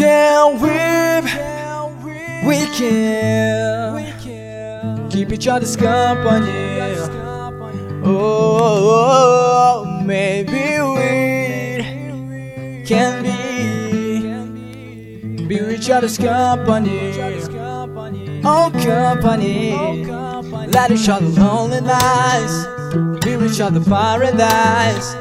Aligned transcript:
Can 0.00 0.56
we? 0.62 0.70
We 2.48 2.58
can 2.72 4.00
keep 5.10 5.30
each 5.30 5.46
other's 5.46 5.76
company. 5.76 6.96
Oh, 8.02 9.84
maybe 10.06 10.80
we 10.96 11.82
can 12.86 13.22
be 13.22 13.32
be 15.46 15.56
each 15.74 15.90
other's 15.90 16.16
company. 16.16 17.12
Oh, 18.42 18.70
company. 18.82 20.06
Let 20.68 20.92
each 20.92 21.10
other 21.10 21.28
lonely 21.28 21.82
nights 21.82 22.64
be 23.22 23.32
each 23.44 23.60
other 23.60 23.84
paradise. 23.84 25.14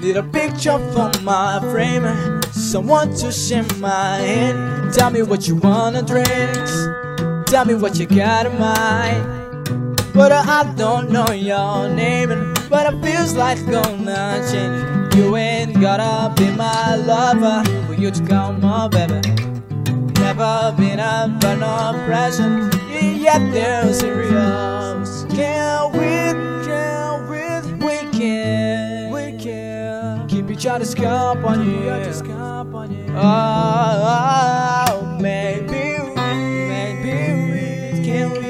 Need 0.00 0.16
a 0.16 0.22
picture 0.22 0.78
for 0.94 1.10
my 1.22 1.60
frame, 1.70 2.37
someone 2.68 3.14
to 3.14 3.32
share 3.32 3.64
my 3.78 4.18
hand. 4.18 4.92
Tell 4.92 5.10
me 5.10 5.22
what 5.22 5.48
you 5.48 5.56
wanna 5.56 6.02
drink, 6.02 6.28
tell 7.46 7.64
me 7.64 7.74
what 7.74 7.98
you 7.98 8.04
got 8.04 8.44
in 8.44 8.58
mind. 8.58 9.96
But 10.12 10.32
I 10.32 10.74
don't 10.76 11.10
know 11.10 11.30
your 11.30 11.88
name, 11.88 12.28
but 12.68 12.92
it 12.92 13.02
feels 13.02 13.34
like 13.34 13.58
gonna 13.70 14.46
change. 14.50 15.14
You 15.14 15.36
ain't 15.36 15.80
gotta 15.80 16.34
be 16.34 16.50
my 16.50 16.96
lover 16.96 17.64
for 17.86 17.94
you 17.94 18.10
to 18.10 18.26
come 18.26 18.62
on, 18.62 18.90
baby. 18.90 19.20
Never 20.20 20.74
been 20.76 20.98
a 20.98 21.34
burn 21.40 21.60
no 21.60 22.04
present, 22.06 22.74
yet 22.92 23.40
they're 23.50 23.94
serious. 23.94 24.87
Can 30.48 30.66
other's 30.66 30.94
company. 32.22 33.04
Oh, 33.10 35.18
maybe 35.20 35.98
we, 36.00 36.14
maybe 36.72 37.14
we 37.52 37.68
can 38.02 38.30
we, 38.32 38.40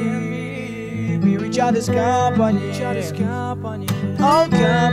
can 0.00 0.20
we 0.30 1.18
be 1.18 1.32
each 1.44 1.58
other's 1.58 1.88
company. 1.88 2.70
Other's 2.82 3.12
company. 3.12 3.86
Oh, 4.20 4.46
company. 4.50 4.89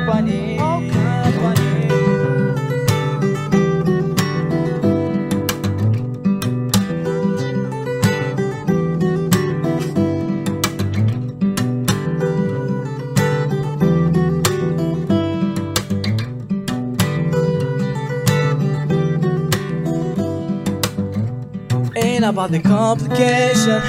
Ain't 22.17 22.25
about 22.25 22.49
the 22.49 22.59
complication, 22.59 23.79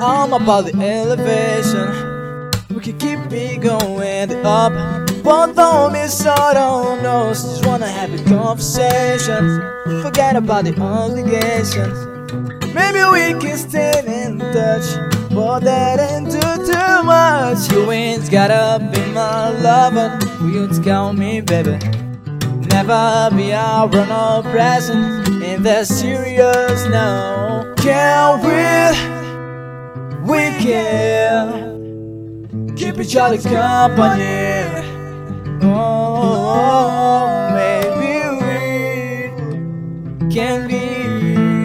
I'm 0.00 0.32
about 0.32 0.64
the 0.64 0.72
elevation. 0.72 1.86
We 2.74 2.80
can 2.80 2.96
keep 2.96 3.30
it 3.30 3.60
going 3.60 4.46
up, 4.46 4.72
but 5.22 5.52
don't 5.52 5.92
miss 5.92 6.24
out 6.24 6.56
on 6.56 7.04
us. 7.04 7.42
Just 7.42 7.66
wanna 7.66 7.86
have 7.86 8.10
a 8.14 8.24
conversation, 8.24 9.60
forget 10.02 10.34
about 10.34 10.64
the 10.64 10.74
obligations. 10.80 11.98
Maybe 12.72 13.00
we 13.12 13.38
can 13.38 13.58
stay 13.58 14.00
in 14.06 14.38
touch, 14.38 14.88
but 15.28 15.60
that 15.60 16.00
ain't 16.00 16.30
do 16.30 16.40
too 16.40 17.02
much. 17.02 17.70
You 17.70 17.92
ain't 17.92 18.30
gotta 18.30 18.80
be 18.80 19.12
my 19.12 19.50
lover, 19.60 20.18
you 20.42 20.68
just 20.68 20.82
call 20.82 21.12
me 21.12 21.42
baby. 21.42 21.78
Never 22.72 23.28
be 23.36 23.50
a 23.50 23.86
run 23.92 24.10
or 24.10 24.42
present 24.50 25.28
in 25.44 25.62
the 25.62 25.84
serious 25.84 26.86
now. 26.86 27.33
Can 27.84 28.40
we? 28.40 28.64
We 30.32 30.40
can 30.58 31.44
keep 32.74 32.96
each 32.98 33.14
other 33.14 33.36
company. 33.36 34.64
Oh, 35.62 37.50
maybe 37.52 38.12
we 38.40 38.58
can 40.32 40.66
be. 40.66 40.82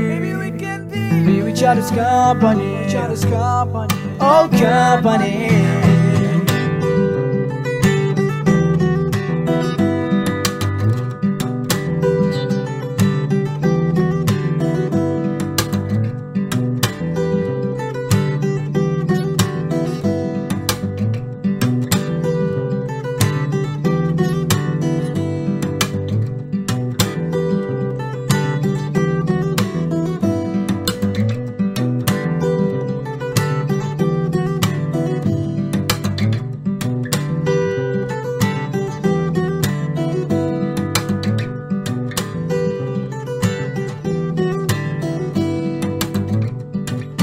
Maybe 0.09 0.33
we 0.35 0.51
can 0.59 0.89
be. 0.89 1.23
Be 1.25 1.49
each 1.49 1.63
other's 1.63 1.89
company. 1.89 2.85
Each 2.85 2.95
other's 2.95 3.23
company. 3.23 3.95
Oh, 4.19 4.49
company. 4.51 5.47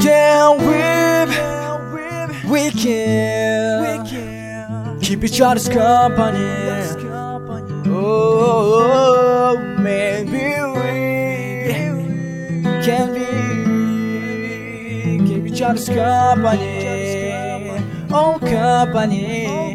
Can 0.07 0.59
we? 0.59 0.77
We 2.49 2.71
can 2.71 4.07
keep 5.01 5.25
each 5.25 5.41
other's 5.41 5.69
company. 5.69 6.47
Oh, 7.89 9.57
maybe 9.81 10.45
we 10.77 10.93
can 12.85 13.07
be 13.15 13.27
keep 15.27 15.45
each 15.45 15.63
other's 15.63 15.89
company. 15.89 16.63
Oh, 18.13 18.39
company. 18.41 19.66